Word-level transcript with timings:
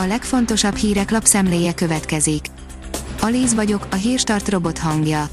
A 0.00 0.04
legfontosabb 0.04 0.76
hírek 0.76 1.10
lapszemléje 1.10 1.74
következik. 1.74 2.46
Alíz 3.20 3.54
vagyok, 3.54 3.86
a 3.90 3.94
hírstart 3.94 4.48
robot 4.48 4.78
hangja. 4.78 5.28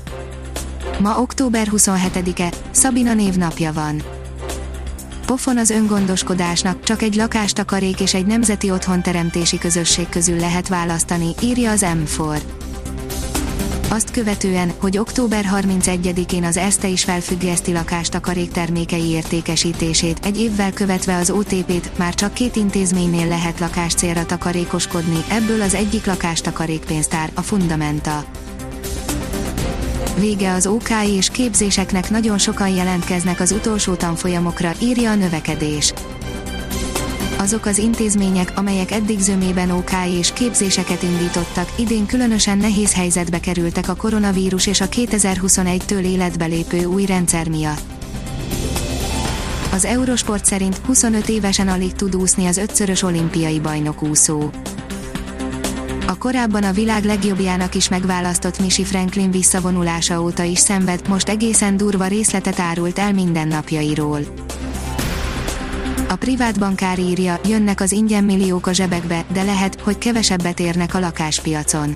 Ma 0.99 1.19
október 1.19 1.67
27-e, 1.71 2.53
Szabina 2.71 3.13
névnapja 3.13 3.73
van. 3.73 4.01
Pofon 5.25 5.57
az 5.57 5.69
öngondoskodásnak, 5.69 6.83
csak 6.83 7.01
egy 7.01 7.15
lakástakarék 7.15 7.99
és 7.99 8.13
egy 8.13 8.25
nemzeti 8.25 8.71
otthonteremtési 8.71 9.57
közösség 9.57 10.09
közül 10.09 10.39
lehet 10.39 10.67
választani, 10.67 11.29
írja 11.41 11.71
az 11.71 11.85
M4 11.85 12.41
azt 13.89 14.11
követően, 14.11 14.71
hogy 14.79 14.97
október 14.97 15.45
31-én 15.53 16.43
az 16.43 16.57
ESZTE 16.57 16.87
is 16.87 17.03
felfüggeszti 17.03 17.73
lakástakarék 17.73 18.51
termékei 18.51 19.05
értékesítését, 19.09 20.19
egy 20.23 20.39
évvel 20.39 20.73
követve 20.73 21.15
az 21.15 21.29
OTP-t, 21.29 21.97
már 21.97 22.13
csak 22.13 22.33
két 22.33 22.55
intézménynél 22.55 23.27
lehet 23.27 23.59
lakáscélra 23.59 24.25
takarékoskodni, 24.25 25.23
ebből 25.29 25.61
az 25.61 25.73
egyik 25.73 26.05
lakástakarékpénztár, 26.05 27.29
a 27.33 27.41
Fundamenta. 27.41 28.25
Vége 30.19 30.53
az 30.53 30.67
OKI 30.67 31.11
és 31.15 31.29
képzéseknek 31.29 32.09
nagyon 32.09 32.37
sokan 32.37 32.69
jelentkeznek 32.69 33.39
az 33.39 33.51
utolsó 33.51 33.93
tanfolyamokra, 33.93 34.71
írja 34.81 35.11
a 35.11 35.15
növekedés 35.15 35.93
azok 37.37 37.65
az 37.65 37.77
intézmények, 37.77 38.51
amelyek 38.55 38.91
eddig 38.91 39.19
zömében 39.19 39.69
OK 39.69 39.91
és 40.19 40.33
képzéseket 40.33 41.03
indítottak, 41.03 41.73
idén 41.77 42.05
különösen 42.05 42.57
nehéz 42.57 42.93
helyzetbe 42.93 43.39
kerültek 43.39 43.89
a 43.89 43.95
koronavírus 43.95 44.67
és 44.67 44.81
a 44.81 44.89
2021-től 44.89 46.05
életbe 46.05 46.45
lépő 46.45 46.85
új 46.85 47.05
rendszer 47.05 47.49
miatt. 47.49 47.81
Az 49.71 49.85
Eurosport 49.85 50.45
szerint 50.45 50.77
25 50.85 51.29
évesen 51.29 51.67
alig 51.67 51.93
tud 51.93 52.15
úszni 52.15 52.45
az 52.45 52.57
ötszörös 52.57 53.03
olimpiai 53.03 53.59
bajnok 53.59 54.03
úszó. 54.03 54.49
A 56.07 56.17
korábban 56.17 56.63
a 56.63 56.71
világ 56.71 57.03
legjobbjának 57.03 57.75
is 57.75 57.89
megválasztott 57.89 58.59
Misi 58.59 58.83
Franklin 58.83 59.31
visszavonulása 59.31 60.21
óta 60.21 60.43
is 60.43 60.59
szenved, 60.59 61.07
most 61.07 61.29
egészen 61.29 61.77
durva 61.77 62.07
részletet 62.07 62.59
árult 62.59 62.99
el 62.99 63.13
mindennapjairól. 63.13 64.44
A 66.07 66.15
privát 66.15 66.59
bankár 66.59 66.99
írja, 66.99 67.39
jönnek 67.47 67.81
az 67.81 67.91
ingyen 67.91 68.23
milliók 68.23 68.67
a 68.67 68.73
zsebekbe, 68.73 69.25
de 69.33 69.43
lehet, 69.43 69.79
hogy 69.81 69.97
kevesebbet 69.97 70.59
érnek 70.59 70.93
a 70.93 70.99
lakáspiacon. 70.99 71.95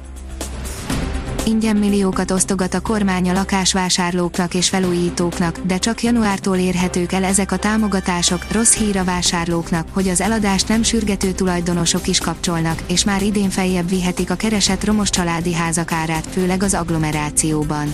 Ingyen 1.46 1.76
milliókat 1.76 2.32
osztogat 2.32 2.74
a 2.74 2.80
kormány 2.80 3.30
a 3.30 3.34
lakásvásárlóknak 3.34 4.54
és 4.54 4.70
felújítóknak, 4.70 5.60
de 5.60 5.78
csak 5.78 6.04
januártól 6.04 6.58
érhetők 6.58 7.12
el 7.12 7.24
ezek 7.24 7.52
a 7.52 7.58
támogatások, 7.58 8.52
rossz 8.52 8.76
hír 8.76 8.98
a 8.98 9.04
vásárlóknak, 9.04 9.88
hogy 9.94 10.08
az 10.08 10.22
eladást 10.22 10.68
nem 10.68 10.84
sürgető 10.84 11.32
tulajdonosok 11.32 12.08
is 12.08 12.20
kapcsolnak, 12.20 12.82
és 12.88 13.04
már 13.04 13.22
idén 13.22 13.50
feljebb 13.50 13.90
vihetik 13.90 14.32
a 14.32 14.36
keresett 14.36 14.86
romos 14.86 15.10
családi 15.10 15.54
házak 15.54 15.92
árát, 15.92 16.28
főleg 16.28 16.64
az 16.64 16.74
agglomerációban. 16.74 17.94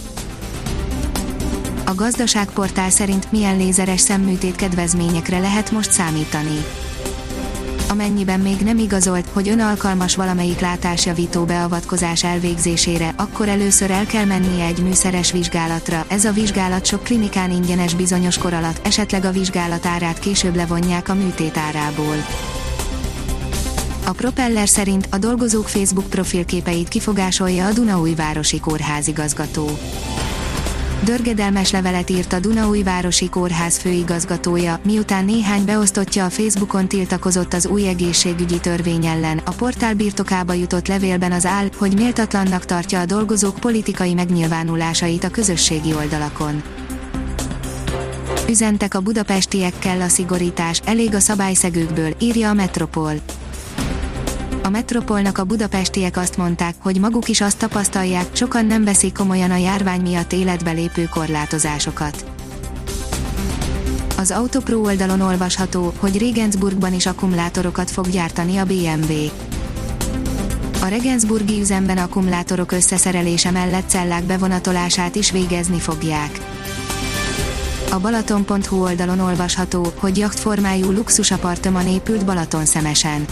A 1.88 1.95
gazdaságportál 1.95 2.89
szerint 2.89 3.31
milyen 3.31 3.58
lézeres 3.58 4.00
szemműtét 4.00 4.55
kedvezményekre 4.55 5.39
lehet 5.39 5.72
most 5.72 5.92
számítani. 5.92 6.66
Amennyiben 7.89 8.39
még 8.39 8.59
nem 8.59 8.77
igazolt, 8.77 9.30
hogy 9.33 9.50
ön 9.50 9.59
alkalmas 9.59 10.16
valamelyik 10.16 10.59
látásjavító 10.59 11.44
beavatkozás 11.44 12.23
elvégzésére, 12.23 13.14
akkor 13.17 13.47
először 13.47 13.92
el 13.92 14.05
kell 14.05 14.25
mennie 14.25 14.66
egy 14.66 14.83
műszeres 14.83 15.31
vizsgálatra. 15.31 16.05
Ez 16.08 16.25
a 16.25 16.31
vizsgálat 16.31 16.86
sok 16.86 17.03
klinikán 17.03 17.52
ingyenes 17.52 17.94
bizonyos 17.94 18.38
kor 18.38 18.53
alatt, 18.53 18.86
esetleg 18.86 19.25
a 19.25 19.31
vizsgálat 19.31 19.86
árát 19.86 20.20
később 20.20 20.55
levonják 20.55 21.09
a 21.09 21.14
műtét 21.14 21.58
árából. 21.58 22.16
A 24.05 24.11
Propeller 24.11 24.67
szerint 24.67 25.08
a 25.11 25.17
dolgozók 25.17 25.67
Facebook 25.67 26.09
profilképeit 26.09 26.88
kifogásolja 26.88 27.66
a 27.66 27.72
Dunaújvárosi 27.73 28.59
kórházigazgató. 28.59 29.70
Dörgedelmes 31.06 31.71
levelet 31.71 32.10
írt 32.10 32.33
a 32.33 32.39
Dunaújvárosi 32.39 33.30
Kórház 33.30 33.77
főigazgatója, 33.77 34.80
miután 34.83 35.26
néhány 35.26 35.66
beosztottja 35.66 36.26
a 36.26 36.30
Facebookon 36.30 36.88
tiltakozott 36.88 37.54
az 37.54 37.66
új 37.66 37.88
egészségügyi 37.88 38.60
törvény 38.60 39.05
ellen. 39.05 39.42
A 39.45 39.52
portál 39.52 39.93
birtokába 39.93 40.54
jutott 40.54 40.88
levélben 40.88 41.32
az 41.32 41.45
áll, 41.45 41.70
hogy 41.77 41.93
méltatlannak 41.95 42.66
tartja 42.66 42.99
a 42.99 43.05
dolgozók 43.05 43.60
politikai 43.60 44.14
megnyilvánulásait 44.14 45.23
a 45.23 45.30
közösségi 45.30 45.93
oldalakon. 45.93 46.64
Üzentek 48.49 48.93
a 48.93 49.02
budapestiekkel 49.02 50.02
a 50.02 50.08
szigorítás, 50.08 50.82
elég 50.86 51.16
a 51.16 51.20
szabályszegőkből, 51.20 52.16
írja 52.20 52.49
a 52.49 52.54
Metropol 52.54 53.14
a 54.65 54.70
Metropolnak 54.70 55.37
a 55.37 55.43
budapestiek 55.43 56.17
azt 56.17 56.37
mondták, 56.37 56.76
hogy 56.80 56.99
maguk 56.99 57.27
is 57.27 57.42
azt 57.42 57.58
tapasztalják, 57.58 58.26
sokan 58.31 58.65
nem 58.65 58.83
veszik 58.83 59.14
komolyan 59.14 59.52
a 59.52 59.55
járvány 59.55 60.02
miatt 60.02 60.33
életbe 60.33 60.71
lépő 60.71 61.03
korlátozásokat. 61.03 62.26
Az 64.17 64.31
Autopro 64.31 64.80
oldalon 64.80 65.21
olvasható, 65.21 65.93
hogy 65.98 66.17
Regensburgban 66.17 66.93
is 66.93 67.05
akkumulátorokat 67.05 67.92
fog 67.92 68.09
gyártani 68.09 68.58
a 68.58 68.65
BMW. 68.65 69.14
A 70.81 70.87
Regensburgi 70.87 71.59
üzemben 71.59 71.98
akkumulátorok 71.98 72.71
összeszerelése 72.71 73.52
mellett 73.52 73.89
cellák 73.89 74.23
bevonatolását 74.23 75.15
is 75.15 75.31
végezni 75.31 75.80
fogják. 75.80 76.39
A 77.92 77.99
Balaton.hu 77.99 78.81
oldalon 78.81 79.20
olvasható, 79.20 79.93
hogy 79.95 80.17
jachtformájú 80.17 80.92
luxusapartman 80.92 81.87
épült 81.87 82.25
Balaton 82.25 82.65
szemesen 82.65 83.25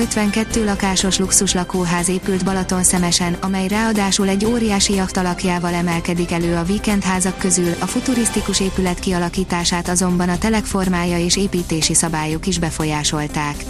52 0.00 0.64
lakásos 0.64 1.18
luxus 1.18 1.54
lakóház 1.54 2.08
épült 2.08 2.44
Balaton 2.44 2.82
szemesen, 2.82 3.36
amely 3.40 3.68
ráadásul 3.68 4.28
egy 4.28 4.44
óriási 4.44 4.94
jacht 4.94 5.16
alakjával 5.16 5.74
emelkedik 5.74 6.32
elő 6.32 6.56
a 6.56 6.62
víkendházak 6.62 7.38
közül, 7.38 7.74
a 7.80 7.86
futurisztikus 7.86 8.60
épület 8.60 8.98
kialakítását 8.98 9.88
azonban 9.88 10.28
a 10.28 10.38
telekformája 10.38 11.18
és 11.18 11.36
építési 11.36 11.94
szabályok 11.94 12.46
is 12.46 12.58
befolyásolták. 12.58 13.64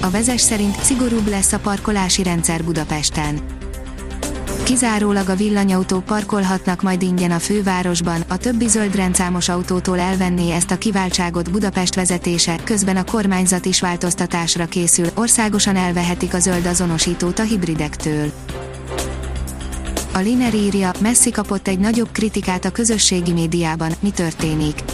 A 0.00 0.10
vezes 0.10 0.40
szerint 0.40 0.82
szigorúbb 0.82 1.28
lesz 1.28 1.52
a 1.52 1.58
parkolási 1.58 2.22
rendszer 2.22 2.64
Budapesten 2.64 3.40
Kizárólag 4.64 5.28
a 5.28 5.34
villanyautók 5.34 6.04
parkolhatnak 6.04 6.82
majd 6.82 7.02
ingyen 7.02 7.30
a 7.30 7.38
fővárosban, 7.38 8.24
a 8.28 8.36
többi 8.36 8.68
zöld 8.68 8.94
rendszámos 8.94 9.48
autótól 9.48 9.98
elvenné 9.98 10.52
ezt 10.52 10.70
a 10.70 10.78
kiváltságot 10.78 11.50
Budapest 11.50 11.94
vezetése, 11.94 12.56
közben 12.64 12.96
a 12.96 13.04
kormányzat 13.04 13.64
is 13.64 13.80
változtatásra 13.80 14.66
készül, 14.66 15.06
országosan 15.14 15.76
elvehetik 15.76 16.34
a 16.34 16.38
zöld 16.38 16.66
azonosítót 16.66 17.38
a 17.38 17.42
hibridektől. 17.42 18.32
A 20.14 20.18
Liner 20.18 20.54
írja, 20.54 20.90
Messi 21.00 21.30
kapott 21.30 21.68
egy 21.68 21.78
nagyobb 21.78 22.08
kritikát 22.12 22.64
a 22.64 22.70
közösségi 22.70 23.32
médiában, 23.32 23.92
mi 24.00 24.10
történik. 24.10 24.93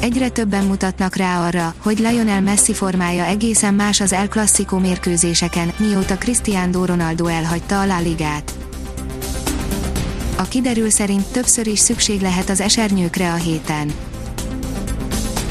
Egyre 0.00 0.28
többen 0.28 0.64
mutatnak 0.64 1.16
rá 1.16 1.46
arra, 1.46 1.74
hogy 1.78 1.98
Lionel 1.98 2.40
Messi 2.40 2.74
formája 2.74 3.24
egészen 3.24 3.74
más 3.74 4.00
az 4.00 4.12
El 4.12 4.28
Clasico 4.28 4.78
mérkőzéseken, 4.78 5.72
mióta 5.76 6.18
Cristiano 6.18 6.84
Ronaldo 6.84 7.26
elhagyta 7.26 7.80
a 7.80 7.86
La 7.86 8.00
Ligát. 8.00 8.52
A 10.36 10.42
kiderül 10.42 10.90
szerint 10.90 11.26
többször 11.26 11.66
is 11.66 11.78
szükség 11.78 12.20
lehet 12.20 12.48
az 12.48 12.60
esernyőkre 12.60 13.32
a 13.32 13.34
héten. 13.34 13.92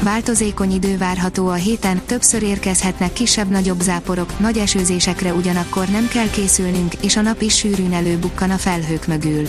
Változékony 0.02 0.72
idő 0.72 0.98
várható 0.98 1.48
a 1.48 1.54
héten, 1.54 2.00
többször 2.06 2.42
érkezhetnek 2.42 3.12
kisebb-nagyobb 3.12 3.80
záporok, 3.80 4.38
nagy 4.38 4.58
esőzésekre 4.58 5.32
ugyanakkor 5.34 5.88
nem 5.88 6.08
kell 6.08 6.30
készülnünk, 6.30 6.94
és 6.94 7.16
a 7.16 7.20
nap 7.20 7.40
is 7.40 7.56
sűrűn 7.56 7.92
előbukkan 7.92 8.50
a 8.50 8.56
felhők 8.56 9.06
mögül. 9.06 9.48